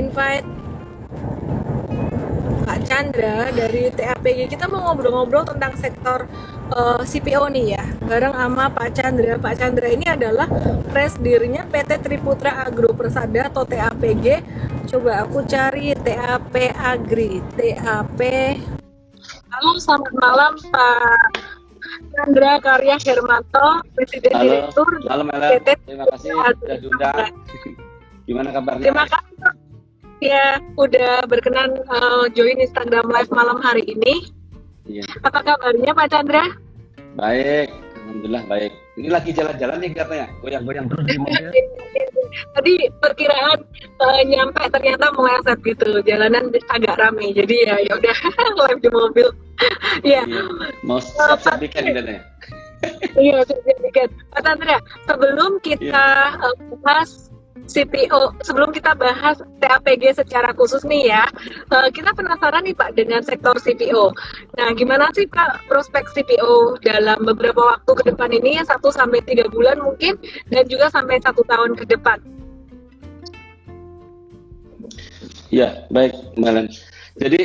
[0.00, 0.48] invite
[2.64, 4.48] Pak Chandra dari TAPG.
[4.56, 6.24] Kita mau ngobrol-ngobrol tentang sektor
[6.72, 9.36] uh, eh, CPO nih ya, bareng sama Pak Chandra.
[9.36, 10.48] Pak Chandra ini adalah
[10.94, 14.40] presidennya PT Triputra Agro Persada atau TAPG.
[14.88, 18.20] Coba aku cari TAP Agri, TAP.
[19.50, 21.26] Halo, selamat malam Pak
[22.14, 24.46] Chandra Karya Hermanto, Presiden Halo.
[24.46, 27.34] Direktur Halo, PT Terima kasih sudah diundang.
[28.30, 28.84] Gimana kabarnya?
[28.86, 29.58] Terima kasih
[30.20, 34.28] ya udah berkenan uh, join Instagram Live malam hari ini.
[34.84, 35.04] Iya.
[35.24, 36.44] Apa kabarnya Pak Chandra?
[37.16, 37.72] Baik,
[38.04, 38.72] Alhamdulillah baik.
[39.00, 41.48] Ini lagi jalan-jalan nih katanya, goyang-goyang terus di mobil.
[42.52, 43.58] Tadi perkiraan
[43.98, 47.32] uh, nyampe ternyata meleset gitu, jalanan agak ramai.
[47.32, 48.16] Jadi ya ya udah
[48.68, 49.28] live di mobil.
[50.12, 50.22] ya.
[50.26, 50.42] Iya.
[50.84, 52.22] Mau siap-siap weekend katanya.
[53.16, 54.76] Iya, siap-siap Pak Chandra,
[55.08, 56.06] sebelum kita
[56.44, 57.29] uh, bahas
[57.70, 61.24] CPO sebelum kita bahas TAPG secara khusus nih ya,
[61.70, 64.10] uh, kita penasaran nih Pak dengan sektor CPO.
[64.58, 69.22] Nah, gimana sih Pak prospek CPO dalam beberapa waktu ke depan ini ya satu sampai
[69.22, 70.18] tiga bulan mungkin
[70.50, 72.18] dan juga sampai satu tahun ke depan?
[75.54, 76.74] Ya, baik, Mbak
[77.22, 77.40] Jadi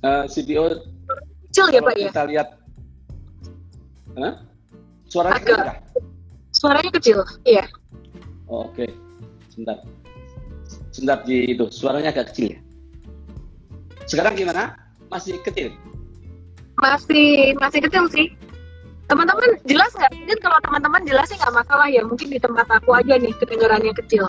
[0.00, 0.64] uh, eh, CPO
[1.52, 2.08] kecil ya Pak ya?
[2.08, 2.48] Kita lihat,
[4.16, 4.34] huh?
[5.12, 6.02] suaranya Agak, kecil?
[6.54, 7.64] Suaranya kecil, iya.
[8.48, 8.88] Oh, Oke.
[8.88, 9.04] Okay
[9.54, 9.78] sebentar.
[10.90, 12.60] Sebentar di itu suaranya agak kecil ya.
[14.10, 14.74] Sekarang gimana?
[15.08, 15.70] Masih kecil?
[16.82, 18.26] Masih masih kecil sih.
[19.06, 20.12] Teman-teman jelas nggak?
[20.18, 22.02] Mungkin kalau teman-teman jelas sih nggak masalah ya.
[22.02, 24.26] Mungkin di tempat aku aja nih kedengarannya kecil.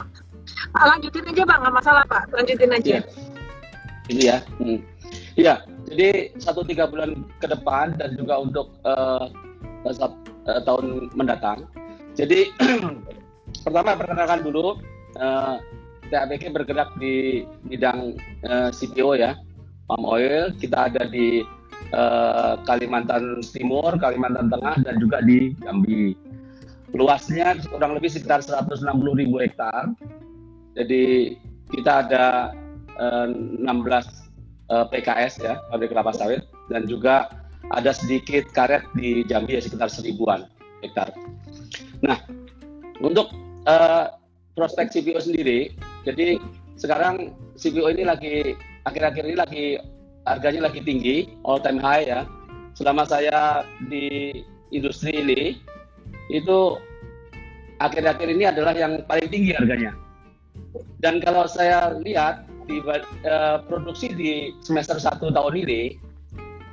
[0.77, 2.29] Ah, lanjutin aja bang nggak masalah pak.
[2.29, 3.01] Lanjutin aja.
[3.01, 3.03] Ya.
[4.13, 4.37] ini ya.
[4.61, 4.79] Hmm.
[5.35, 9.27] Iya, jadi satu tiga bulan ke depan dan juga untuk uh,
[9.83, 11.67] uh, tahun mendatang.
[12.15, 12.55] Jadi
[13.67, 14.79] pertama perkenalkan dulu
[15.19, 19.39] uh, eh, TAPK bergerak di bidang uh, eh, CPO ya,
[19.89, 20.53] palm oil.
[20.57, 21.41] Kita ada di
[21.95, 26.13] uh, Kalimantan Timur, Kalimantan Tengah, dan juga di Jambi.
[26.95, 28.87] Luasnya kurang lebih sekitar 160
[29.19, 29.91] ribu hektar.
[30.75, 31.35] Jadi
[31.73, 32.55] kita ada
[32.99, 33.65] uh, 16
[34.71, 37.31] uh, PKS ya, pabrik kelapa sawit, dan juga
[37.73, 40.45] ada sedikit karet di Jambi ya sekitar seribuan
[40.85, 41.09] hektar.
[42.05, 42.21] Nah,
[43.01, 43.33] untuk
[43.65, 44.13] uh,
[44.55, 45.75] prospek CPO sendiri,
[46.07, 46.39] jadi
[46.79, 48.35] sekarang CPO ini lagi
[48.87, 49.65] akhir-akhir ini lagi
[50.25, 52.23] harganya lagi tinggi, all time high ya.
[52.75, 55.41] Selama saya di industri ini
[56.27, 56.75] itu
[57.79, 59.95] akhir-akhir ini adalah yang paling tinggi harganya.
[60.99, 64.31] Dan kalau saya lihat di uh, produksi di
[64.65, 66.01] semester 1 tahun ini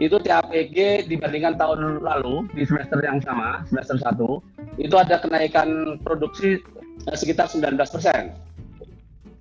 [0.00, 6.58] itu TAPG dibandingkan tahun lalu di semester yang sama, semester 1, itu ada kenaikan produksi
[7.10, 8.30] sekitar 19 persen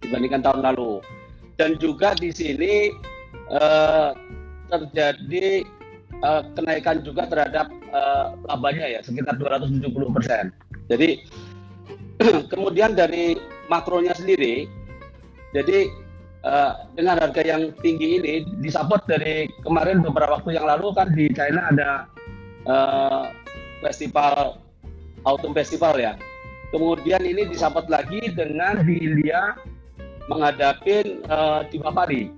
[0.01, 1.01] dibandingkan tahun lalu.
[1.59, 2.89] Dan juga di sini
[3.53, 4.09] eh,
[4.71, 5.47] terjadi
[6.17, 10.49] eh, kenaikan juga terhadap eh, labanya ya sekitar 270 persen.
[10.89, 11.21] Jadi
[12.51, 13.37] kemudian dari
[13.69, 14.65] makronya sendiri,
[15.53, 15.85] jadi
[16.41, 18.33] eh, dengan harga yang tinggi ini
[18.63, 21.89] disupport dari kemarin beberapa waktu yang lalu kan di China ada
[22.65, 23.23] eh,
[23.85, 24.57] festival
[25.29, 26.17] autumn festival ya
[26.71, 29.59] Kemudian ini disambut lagi dengan di India
[30.31, 32.31] menghadapi uh, di Bapari.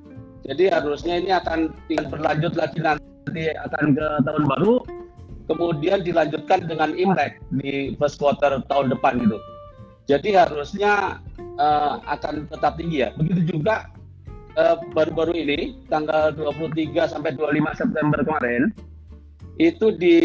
[0.44, 1.72] Jadi harusnya ini akan
[2.10, 4.74] berlanjut lagi nanti akan ke tahun baru,
[5.48, 9.38] kemudian dilanjutkan dengan Imlek di first quarter tahun depan gitu.
[10.10, 11.24] Jadi harusnya
[11.62, 13.16] uh, akan tetap tinggi ya.
[13.16, 13.88] Begitu juga
[14.60, 18.74] eh, baru-baru uh, ini tanggal 23 sampai 25 September kemarin
[19.62, 20.18] itu di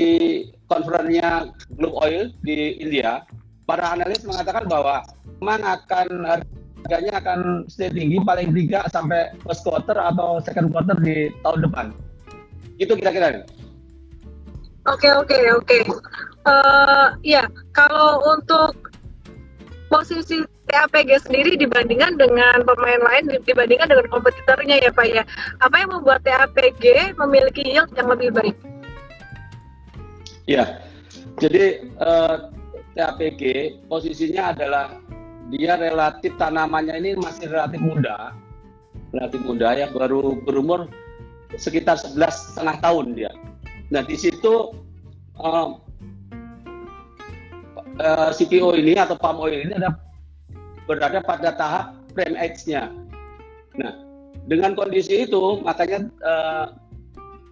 [0.66, 3.22] konferensinya Globe Oil di India
[3.68, 5.04] para analis mengatakan bahwa
[5.44, 11.28] memang akan harganya akan stay tinggi paling tiga sampai first quarter atau second quarter di
[11.44, 11.86] tahun depan.
[12.80, 13.44] Itu kira-kira.
[14.88, 15.78] Oke oke oke.
[16.48, 17.44] Uh, ya
[17.76, 18.88] kalau untuk
[19.92, 25.22] posisi TAPG sendiri dibandingkan dengan pemain lain dibandingkan dengan kompetitornya ya Pak ya.
[25.60, 28.56] Apa yang membuat TAPG memiliki yield yang lebih baik?
[30.48, 30.80] Ya,
[31.36, 32.48] jadi uh,
[32.98, 33.42] TAPG
[33.86, 34.98] posisinya adalah
[35.54, 38.34] dia relatif tanamannya ini masih relatif muda,
[39.14, 40.90] relatif muda ya baru berumur
[41.54, 43.30] sekitar 11 setengah tahun dia.
[43.94, 44.74] Nah di situ
[45.38, 45.78] uh,
[48.02, 49.94] uh, CPO ini atau palm oil ini ada
[50.84, 52.90] berada pada tahap prime age-nya.
[53.78, 53.94] Nah
[54.50, 56.66] dengan kondisi itu makanya uh,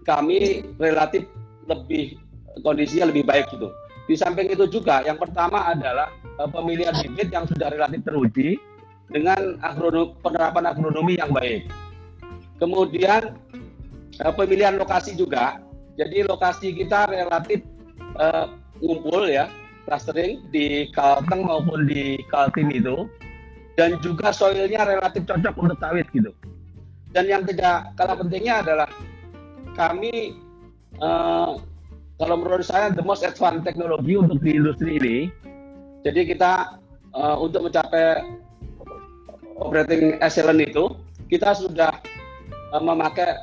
[0.04, 1.24] kami relatif
[1.70, 2.18] lebih
[2.66, 3.70] kondisinya lebih baik gitu.
[4.06, 8.58] Di samping itu juga, yang pertama adalah uh, pemilihan bibit yang sudah relatif teruji
[9.10, 9.58] dengan
[10.22, 11.66] penerapan agronomi yang baik.
[12.62, 13.34] Kemudian
[14.22, 15.58] uh, pemilihan lokasi juga.
[15.96, 17.64] Jadi lokasi kita relatif
[18.20, 19.50] uh, ngumpul ya,
[19.88, 23.08] clustering di Kalteng maupun di Kaltim itu
[23.76, 26.32] dan juga soilnya relatif cocok untuk sawit gitu.
[27.12, 28.88] Dan yang tidak kalah pentingnya adalah
[29.72, 30.36] kami
[31.00, 31.56] uh,
[32.16, 35.18] kalau menurut saya the most advanced teknologi untuk di industri ini.
[36.00, 36.80] Jadi kita
[37.12, 38.24] uh, untuk mencapai
[39.60, 40.84] operating excellence itu
[41.28, 41.92] kita sudah
[42.72, 43.36] uh, memakai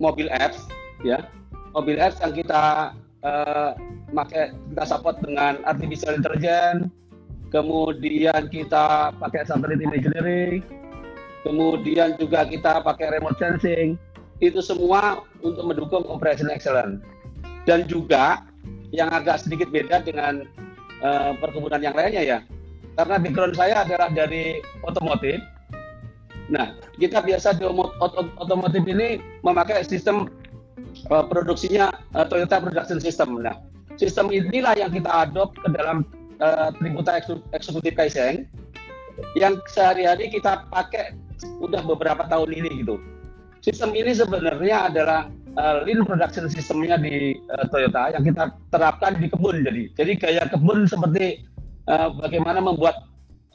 [0.00, 0.66] mobil apps
[1.04, 1.28] ya
[1.76, 2.92] mobil apps yang kita
[3.22, 3.70] uh,
[4.10, 6.88] pakai kita support dengan artificial intelligence
[7.52, 10.64] kemudian kita pakai satellite imagery
[11.44, 14.00] kemudian juga kita pakai remote sensing
[14.40, 17.04] itu semua untuk mendukung operation excellence
[17.64, 18.44] dan juga
[18.90, 20.46] yang agak sedikit beda dengan
[21.04, 22.38] uh, perkebunan yang lainnya ya.
[22.98, 25.38] Karena background saya adalah dari otomotif.
[26.50, 27.64] Nah kita biasa di
[28.42, 30.26] otomotif ini memakai sistem
[31.08, 33.38] uh, produksinya uh, Toyota Production System.
[33.38, 33.56] Nah
[33.96, 36.02] sistem inilah yang kita adopt ke dalam
[36.42, 37.22] uh, Tributa
[37.54, 38.44] Eksekutif Kaiseng
[39.36, 41.14] yang sehari-hari kita pakai
[41.60, 42.96] udah beberapa tahun ini gitu.
[43.60, 49.26] Sistem ini sebenarnya adalah uh, lean production sistemnya di uh, Toyota yang kita terapkan di
[49.26, 49.82] kebun jadi.
[49.96, 51.46] Jadi gaya kebun seperti
[51.90, 53.06] uh, bagaimana membuat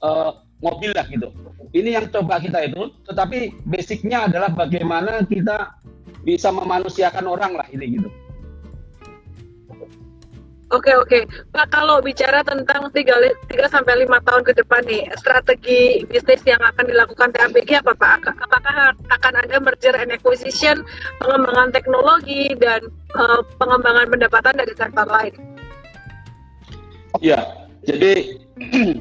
[0.03, 1.29] uh, mobil lah gitu.
[1.75, 5.75] Ini yang coba kita itu tetapi basicnya adalah bagaimana kita
[6.25, 8.09] bisa memanusiakan orang lah ini gitu
[10.75, 11.23] Oke oke,
[11.55, 13.07] Pak kalau bicara tentang 3,
[13.47, 18.27] 3 sampai 5 tahun ke depan nih, strategi bisnis yang akan dilakukan TAPG apa Pak?
[18.43, 20.83] Apakah akan ada merger and acquisition,
[21.23, 25.31] pengembangan teknologi dan uh, pengembangan pendapatan dari sektor lain?
[27.23, 27.39] Ya,
[27.87, 28.35] jadi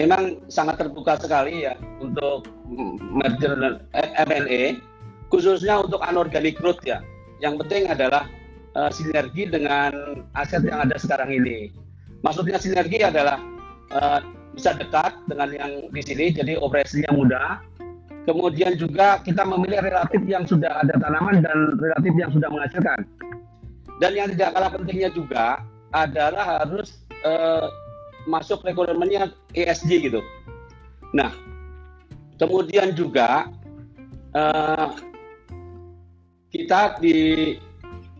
[0.00, 2.48] memang sangat terbuka sekali ya untuk
[3.12, 3.74] merger dan
[4.24, 4.80] M&A
[5.28, 7.04] khususnya untuk anorganic growth ya.
[7.44, 8.24] Yang penting adalah
[8.76, 11.72] uh, sinergi dengan aset yang ada sekarang ini.
[12.22, 13.42] Maksudnya sinergi adalah
[13.92, 14.20] uh,
[14.54, 17.60] bisa dekat dengan yang di sini, jadi operasinya mudah.
[18.22, 23.02] Kemudian juga kita memilih relatif yang sudah ada tanaman dan relatif yang sudah menghasilkan.
[23.98, 25.46] Dan yang tidak kalah pentingnya juga
[25.90, 27.66] adalah harus uh,
[28.30, 30.22] masuk requirementnya ESG gitu.
[31.10, 31.34] Nah,
[32.38, 33.50] kemudian juga
[34.38, 34.94] uh,
[36.54, 37.18] kita di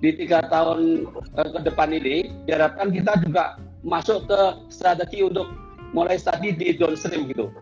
[0.03, 1.07] di tiga tahun
[1.39, 3.57] uh, ke depan ini diharapkan kita juga
[3.87, 5.47] masuk ke strategi untuk
[5.95, 7.55] mulai studi di downstream gitu.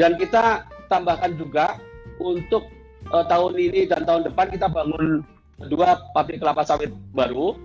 [0.00, 1.76] Dan kita tambahkan juga
[2.16, 2.64] untuk
[3.12, 5.20] uh, tahun ini dan tahun depan kita bangun
[5.68, 7.56] dua pabrik kelapa sawit baru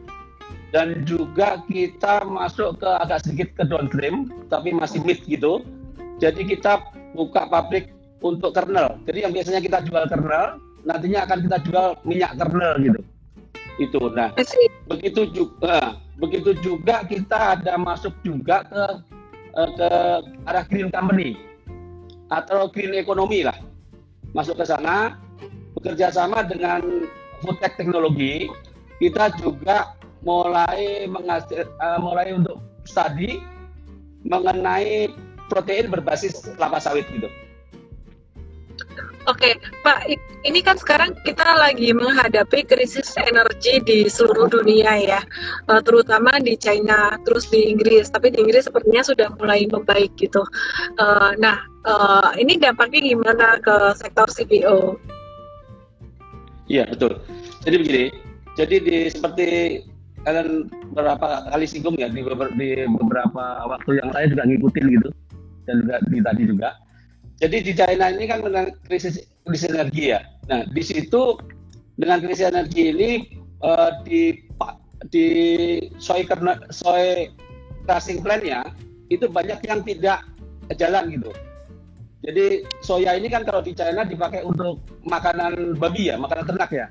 [0.75, 5.63] dan juga kita masuk ke agak sedikit ke downstream tapi masih mid gitu.
[6.19, 6.83] Jadi kita
[7.15, 8.99] buka pabrik untuk kernel.
[9.07, 13.01] Jadi yang biasanya kita jual kernel, nantinya akan kita jual minyak kernel gitu
[13.79, 14.33] itu nah
[14.89, 18.83] begitu juga begitu juga kita ada masuk juga ke
[19.55, 19.89] eh, ke
[20.47, 21.51] arah green company
[22.31, 23.59] atau green economy lah.
[24.31, 25.19] Masuk ke sana
[25.75, 26.79] bekerja sama dengan
[27.43, 28.47] food tech teknologi.
[29.03, 33.41] Kita juga mulai menghasil uh, mulai untuk studi
[34.23, 35.09] mengenai
[35.49, 37.25] protein berbasis kelapa sawit gitu
[39.29, 40.09] Oke, Pak,
[40.41, 45.21] ini kan sekarang kita lagi menghadapi krisis energi di seluruh dunia ya,
[45.69, 48.09] eh, terutama di China, terus di Inggris.
[48.09, 50.41] Tapi di Inggris sepertinya sudah mulai membaik gitu.
[50.97, 54.97] Eh, nah, eh, ini dampaknya gimana ke sektor CPO?
[56.65, 57.21] Iya betul.
[57.61, 58.03] Jadi begini,
[58.57, 59.47] jadi di seperti
[60.25, 65.09] kalian beberapa kali singgung ya di beberapa, waktu yang saya juga ngikutin gitu
[65.65, 66.69] dan juga di tadi juga
[67.41, 69.17] jadi di China ini kan dengan krisis
[69.49, 70.21] krisis energi ya.
[70.45, 71.41] Nah di situ
[71.97, 73.09] dengan krisis energi ini
[73.65, 74.37] uh, di
[75.09, 75.27] di
[75.97, 76.21] soy
[76.69, 77.33] soy
[77.89, 78.61] crushing plant ya
[79.09, 80.21] itu banyak yang tidak
[80.77, 81.33] jalan gitu.
[82.21, 86.87] Jadi soya ini kan kalau di China dipakai untuk makanan babi ya, makanan ternak ya.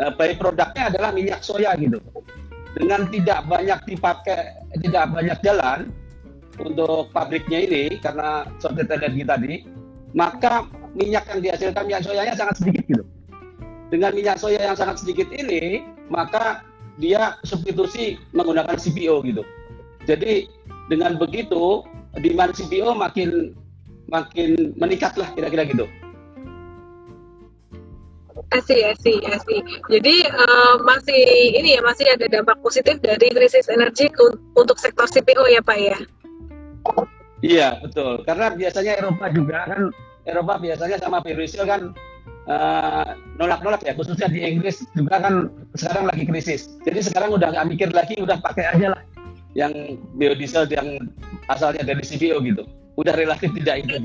[0.00, 2.00] Nah, baik produknya adalah minyak soya gitu.
[2.72, 5.92] Dengan tidak banyak dipakai, tidak banyak jalan,
[6.60, 9.54] untuk pabriknya ini karena shortage energi tadi,
[10.16, 10.64] maka
[10.96, 13.04] minyak yang dihasilkan minyak soyanya sangat sedikit gitu.
[13.86, 19.42] Dengan minyak soya yang sangat sedikit ini, maka dia substitusi menggunakan CPO gitu.
[20.08, 20.48] Jadi
[20.88, 21.84] dengan begitu
[22.18, 23.52] demand CPO makin
[24.08, 25.86] makin meningkat lah kira-kira gitu.
[28.54, 29.56] Asi, asi, asi.
[29.90, 31.22] Jadi uh, masih
[31.56, 34.06] ini ya masih ada dampak positif dari krisis energi
[34.54, 35.98] untuk sektor CPO ya Pak ya?
[37.44, 39.92] Iya betul, karena biasanya Eropa juga kan
[40.24, 41.92] Eropa biasanya sama Virusel kan
[42.46, 46.70] nolak nolak-nolak ya, khususnya di Inggris juga kan sekarang lagi krisis.
[46.86, 49.02] Jadi sekarang udah nggak mikir lagi, udah pakai aja lah
[49.58, 49.72] yang
[50.14, 51.10] biodiesel yang
[51.50, 52.62] asalnya dari CPO gitu.
[52.94, 53.98] Udah relatif tidak itu.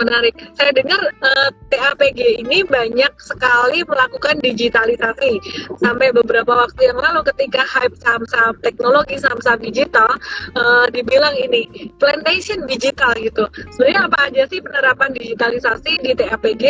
[0.00, 0.34] Menarik.
[0.56, 5.38] Saya dengar uh, eh, TAPG ini banyak sekali melakukan digitalisasi.
[5.78, 10.08] Sampai beberapa waktu yang lalu ketika hype saham-saham teknologi, saham-saham digital,
[10.56, 13.44] uh, dibilang ini plantation digital gitu.
[13.76, 16.64] Sebenarnya apa aja sih penerapan digitalisasi di TAPG?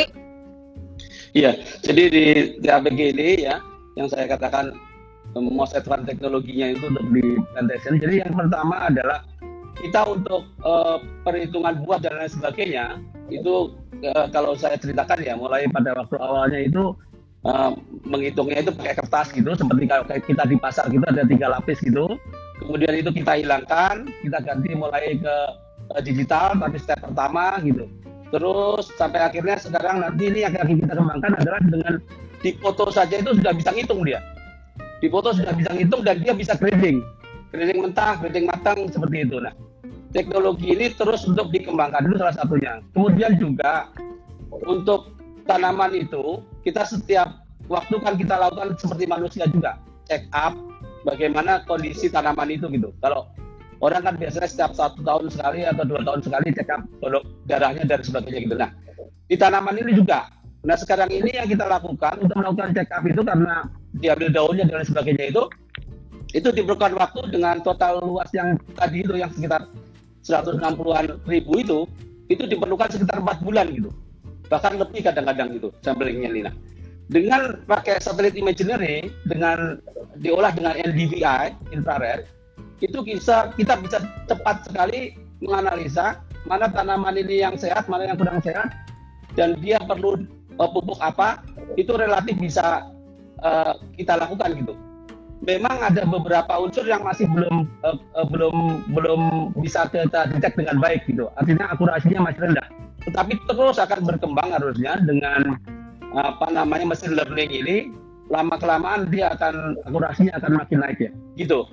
[1.33, 2.25] Iya, jadi di
[2.61, 3.57] TAPG ini ya,
[3.97, 4.76] yang saya katakan
[5.41, 7.97] most advanced teknologinya itu di plantation.
[7.97, 9.25] Jadi yang pertama adalah
[9.81, 13.00] kita untuk uh, perhitungan buah dan lain sebagainya
[13.33, 13.73] itu
[14.05, 16.93] uh, kalau saya ceritakan ya mulai pada waktu awalnya itu
[17.49, 17.73] uh,
[18.05, 22.21] menghitungnya itu pakai kertas gitu seperti kalau kita di pasar gitu ada tiga lapis gitu.
[22.62, 25.37] Kemudian itu kita hilangkan kita ganti mulai ke
[26.05, 27.88] digital tapi step pertama gitu.
[28.33, 31.95] Terus sampai akhirnya sekarang nanti ini yang akan kita kembangkan adalah dengan
[32.41, 34.21] di foto saja itu sudah bisa ngitung dia.
[35.02, 37.02] Di foto sudah bisa ngitung dan dia bisa grading
[37.52, 39.52] grading mentah grading matang seperti itu nah
[40.12, 42.78] teknologi ini terus untuk dikembangkan dulu salah satunya.
[42.92, 43.88] Kemudian juga
[44.52, 45.16] untuk
[45.49, 50.54] tanaman itu kita setiap waktu kan kita lakukan seperti manusia juga check up
[51.09, 52.92] bagaimana kondisi tanaman itu gitu.
[53.00, 53.32] Kalau
[53.80, 57.88] orang kan biasanya setiap satu tahun sekali atau dua tahun sekali check up kalau darahnya
[57.88, 58.56] dan sebagainya gitu.
[58.61, 58.71] Nah
[59.26, 60.28] di tanaman ini juga.
[60.62, 63.66] Nah sekarang ini yang kita lakukan untuk melakukan check up itu karena
[63.99, 65.42] diambil daunnya dan sebagainya itu
[66.33, 69.69] itu diperlukan waktu dengan total luas yang tadi itu yang sekitar
[70.25, 71.79] 160-an ribu itu
[72.33, 73.93] itu diperlukan sekitar empat bulan gitu.
[74.49, 76.53] Bahkan lebih kadang-kadang gitu samplingnya Lina.
[77.12, 79.77] Dengan pakai satelit imagery dengan
[80.17, 82.25] diolah dengan NDVI infrared
[82.81, 88.43] itu bisa kita bisa cepat sekali menganalisa mana tanaman ini yang sehat mana yang kurang
[88.43, 88.73] sehat
[89.39, 90.25] dan dia perlu
[90.59, 91.43] uh, pupuk apa
[91.79, 92.91] itu relatif bisa
[93.41, 94.75] uh, kita lakukan gitu
[95.43, 99.21] memang ada beberapa unsur yang masih belum uh, uh, belum belum
[99.59, 101.27] bisa kita detect dengan baik gitu.
[101.35, 102.67] Artinya akurasinya masih rendah.
[103.03, 105.59] Tetapi terus akan berkembang harusnya dengan
[106.15, 107.77] apa namanya mesin learning ini
[108.31, 111.11] lama kelamaan dia akan akurasinya akan makin naik ya.
[111.35, 111.67] Gitu.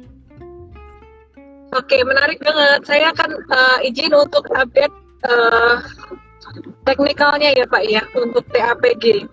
[1.70, 2.82] Oke, menarik banget.
[2.90, 4.96] Saya akan uh, izin untuk update
[5.30, 5.86] uh,
[6.90, 9.30] teknikalnya ya Pak ya untuk TAPG.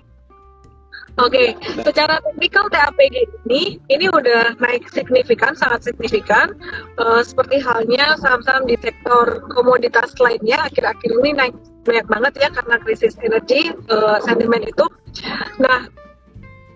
[1.17, 1.81] Oke, okay.
[1.81, 6.53] secara teknikal TAPG ini ini udah naik signifikan, sangat signifikan.
[7.01, 11.57] Uh, seperti halnya saham-saham di sektor komoditas lainnya akhir-akhir ini naik
[11.89, 14.85] banyak banget ya karena krisis energi uh, sentimen itu.
[15.57, 15.89] Nah,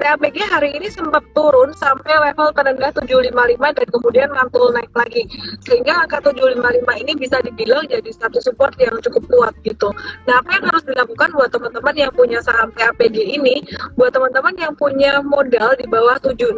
[0.00, 5.28] TAPG hari ini sempat turun sampai level terendah 755 dan kemudian mantul naik lagi.
[5.60, 9.92] Sehingga angka 755 ini bisa dibilang jadi satu support yang cukup kuat gitu.
[10.24, 13.60] Nah, apa yang harus dilakukan buat teman-teman yang punya saham TAPG ini?
[14.00, 16.56] Buat teman-teman yang punya modal di bawah 705,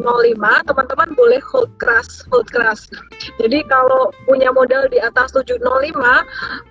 [0.70, 2.86] teman-teman boleh hold keras, hold keras.
[3.42, 5.66] Jadi kalau punya modal di atas 705,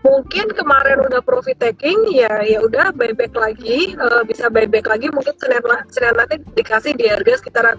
[0.07, 5.35] mungkin kemarin udah profit taking, ya ya udah buyback lagi, uh, bisa buyback lagi mungkin
[5.35, 7.77] Senin, Senin nanti dikasih di harga sekitaran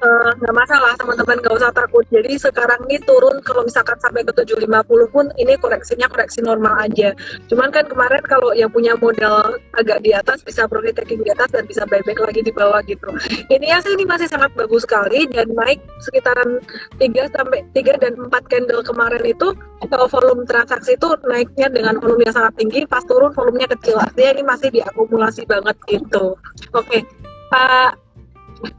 [0.00, 2.04] nggak uh, masalah teman-teman nggak usah takut.
[2.08, 7.12] Jadi sekarang ini turun kalau misalkan sampai ke 750 pun ini koreksinya koreksi normal aja.
[7.52, 11.52] Cuman kan kemarin kalau yang punya modal agak di atas bisa profit taking di atas
[11.52, 13.12] dan bisa buyback lagi di bawah gitu.
[13.52, 16.64] Ini ya sih ini masih sangat bagus sekali dan naik sekitaran
[16.96, 19.52] 3 sampai 3 dan 4 candle kemarin itu
[19.92, 24.00] kalau volume transaksi itu naiknya dengan volume yang sangat tinggi pas turun volumenya kecil.
[24.00, 26.40] Artinya ini masih diakumulasi banget gitu.
[26.72, 27.04] Oke
[27.50, 28.09] Pak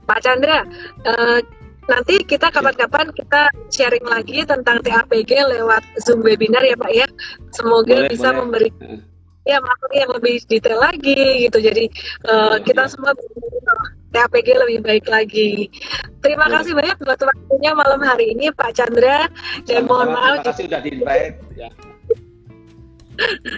[0.06, 0.66] Pak Chandra,
[1.08, 1.40] uh,
[1.90, 7.08] nanti kita kapan-kapan kita sharing lagi tentang TAPG lewat Zoom webinar ya Pak ya.
[7.52, 8.40] Semoga boleh, bisa boleh.
[8.40, 8.70] memberi
[9.42, 11.58] ya materi yang lebih detail lagi gitu.
[11.58, 11.86] Jadi
[12.30, 13.12] uh, kita semua
[14.14, 15.72] TAPG lebih baik lagi.
[16.22, 16.56] Terima boleh.
[16.62, 19.26] kasih banyak buat waktunya malam hari ini Pak Chandra
[19.66, 21.70] dan Sama-sama, mohon maaf terima kasih sudah di-invite ya.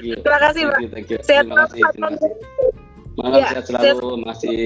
[0.03, 0.79] Terima kasih Pak.
[1.23, 2.73] Sehat selalu.
[3.13, 4.61] Malam ya, sehat selalu, masih.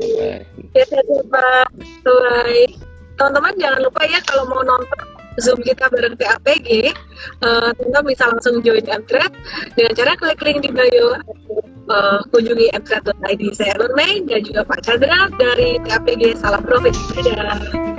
[0.00, 0.42] Bye.
[0.74, 1.68] Ya, sehat Pak.
[2.02, 2.66] Bye.
[3.14, 5.04] Teman-teman jangan lupa ya kalau mau nonton
[5.38, 6.90] Zoom kita bareng PAPG,
[7.46, 9.36] uh, eh, teman bisa langsung join Mtrade
[9.78, 11.16] dengan cara klik link di bio
[11.90, 16.94] uh, kunjungi mtrade.id saya Mei dan juga Pak Chandra dari PAPG Salam Profit.
[17.14, 17.89] Dadah.